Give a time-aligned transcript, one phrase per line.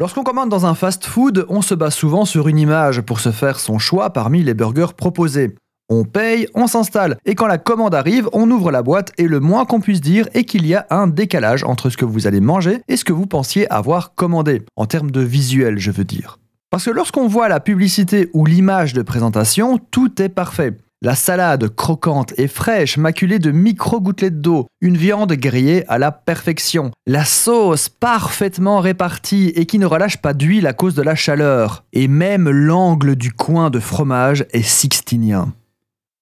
[0.00, 3.58] Lorsqu'on commande dans un fast-food, on se base souvent sur une image pour se faire
[3.58, 5.56] son choix parmi les burgers proposés.
[5.88, 9.40] On paye, on s'installe, et quand la commande arrive, on ouvre la boîte et le
[9.40, 12.40] moins qu'on puisse dire est qu'il y a un décalage entre ce que vous allez
[12.40, 16.38] manger et ce que vous pensiez avoir commandé, en termes de visuel je veux dire.
[16.70, 20.76] Parce que lorsqu'on voit la publicité ou l'image de présentation, tout est parfait.
[21.00, 24.66] La salade croquante et fraîche, maculée de micro-gouttelettes d'eau.
[24.80, 26.90] Une viande grillée à la perfection.
[27.06, 31.84] La sauce parfaitement répartie et qui ne relâche pas d'huile à cause de la chaleur.
[31.92, 35.52] Et même l'angle du coin de fromage est sixtinien.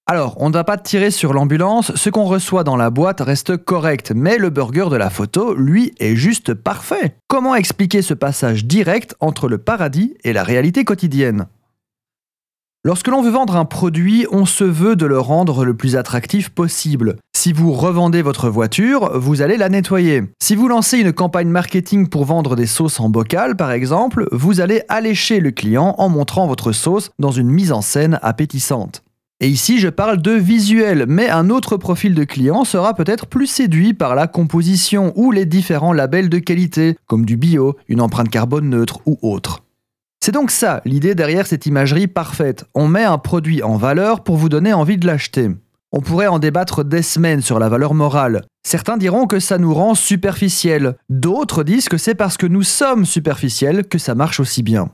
[0.04, 3.56] Alors, on ne va pas tirer sur l'ambulance, ce qu'on reçoit dans la boîte reste
[3.56, 7.16] correct, mais le burger de la photo, lui, est juste parfait.
[7.28, 11.46] Comment expliquer ce passage direct entre le paradis et la réalité quotidienne?
[12.86, 16.50] Lorsque l'on veut vendre un produit, on se veut de le rendre le plus attractif
[16.50, 17.16] possible.
[17.36, 20.22] Si vous revendez votre voiture, vous allez la nettoyer.
[20.40, 24.60] Si vous lancez une campagne marketing pour vendre des sauces en bocal, par exemple, vous
[24.60, 29.02] allez allécher le client en montrant votre sauce dans une mise en scène appétissante.
[29.40, 33.48] Et ici, je parle de visuel, mais un autre profil de client sera peut-être plus
[33.48, 38.30] séduit par la composition ou les différents labels de qualité, comme du bio, une empreinte
[38.30, 39.65] carbone neutre ou autre.
[40.26, 42.64] C'est donc ça l'idée derrière cette imagerie parfaite.
[42.74, 45.50] On met un produit en valeur pour vous donner envie de l'acheter.
[45.92, 48.42] On pourrait en débattre des semaines sur la valeur morale.
[48.66, 50.96] Certains diront que ça nous rend superficiels.
[51.10, 54.90] D'autres disent que c'est parce que nous sommes superficiels que ça marche aussi bien.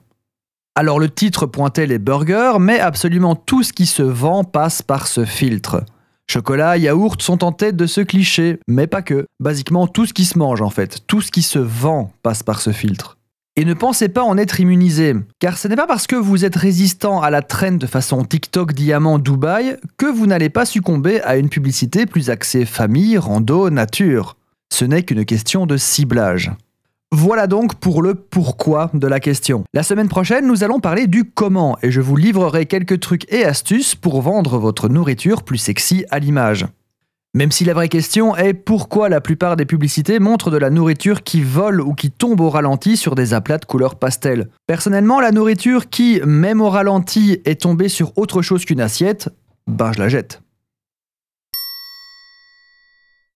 [0.75, 5.06] Alors le titre pointait les burgers, mais absolument tout ce qui se vend passe par
[5.06, 5.83] ce filtre.
[6.30, 9.25] Chocolat, yaourt sont en tête de ce cliché, mais pas que.
[9.41, 12.60] Basiquement tout ce qui se mange en fait, tout ce qui se vend passe par
[12.60, 13.16] ce filtre.
[13.55, 16.56] Et ne pensez pas en être immunisé, car ce n'est pas parce que vous êtes
[16.56, 21.36] résistant à la trend de façon TikTok Diamant Dubaï que vous n'allez pas succomber à
[21.36, 24.36] une publicité plus axée famille, rando, nature.
[24.72, 26.50] Ce n'est qu'une question de ciblage.
[27.14, 29.64] Voilà donc pour le pourquoi de la question.
[29.75, 33.44] La semaine prochaine, nous allons parler du comment et je vous livrerai quelques trucs et
[33.44, 36.65] astuces pour vendre votre nourriture plus sexy à l'image.
[37.34, 41.22] Même si la vraie question est pourquoi la plupart des publicités montrent de la nourriture
[41.22, 44.50] qui vole ou qui tombe au ralenti sur des aplats de couleur pastel.
[44.66, 49.31] Personnellement, la nourriture qui, même au ralenti, est tombée sur autre chose qu'une assiette,
[49.66, 50.42] ben je la jette.